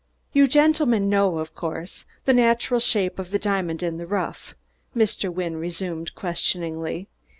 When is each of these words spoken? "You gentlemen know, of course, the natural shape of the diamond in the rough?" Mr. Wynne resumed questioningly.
"You 0.33 0.47
gentlemen 0.47 1.09
know, 1.11 1.37
of 1.37 1.53
course, 1.53 2.05
the 2.25 2.33
natural 2.33 2.79
shape 2.79 3.19
of 3.19 3.29
the 3.29 3.37
diamond 3.37 3.83
in 3.83 3.97
the 3.99 4.07
rough?" 4.07 4.55
Mr. 4.95 5.31
Wynne 5.31 5.57
resumed 5.57 6.15
questioningly. 6.15 7.07